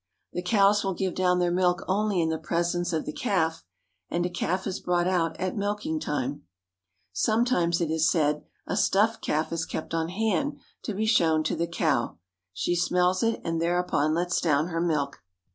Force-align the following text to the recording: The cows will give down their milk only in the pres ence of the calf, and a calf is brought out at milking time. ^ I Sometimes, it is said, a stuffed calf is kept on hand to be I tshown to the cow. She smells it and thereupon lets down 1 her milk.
The 0.33 0.41
cows 0.41 0.83
will 0.83 0.95
give 0.95 1.13
down 1.13 1.37
their 1.37 1.51
milk 1.51 1.83
only 1.87 2.21
in 2.21 2.29
the 2.29 2.39
pres 2.39 2.73
ence 2.73 2.91
of 2.91 3.05
the 3.05 3.13
calf, 3.13 3.63
and 4.09 4.25
a 4.25 4.31
calf 4.31 4.65
is 4.65 4.79
brought 4.79 5.05
out 5.07 5.39
at 5.39 5.55
milking 5.55 5.99
time. 5.99 6.31
^ 6.35 6.37
I 6.37 6.41
Sometimes, 7.13 7.79
it 7.79 7.91
is 7.91 8.09
said, 8.09 8.43
a 8.65 8.75
stuffed 8.75 9.21
calf 9.21 9.53
is 9.53 9.63
kept 9.63 9.93
on 9.93 10.09
hand 10.09 10.59
to 10.85 10.95
be 10.95 11.03
I 11.03 11.05
tshown 11.05 11.43
to 11.43 11.55
the 11.55 11.67
cow. 11.67 12.17
She 12.51 12.75
smells 12.75 13.21
it 13.21 13.41
and 13.43 13.61
thereupon 13.61 14.15
lets 14.15 14.41
down 14.41 14.65
1 14.65 14.73
her 14.73 14.81
milk. 14.81 15.21